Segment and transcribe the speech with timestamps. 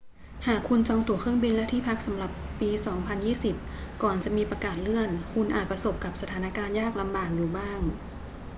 [0.47, 2.69] หากคุณจองตั๋วเครื่องบินและที่พักสำหรับปี
[3.35, 7.79] 2020 ก่อนจะมีประกาศเลื่อน คุณอาจประสบกับสถานการณ์ยากลำบากอยู่บ้าง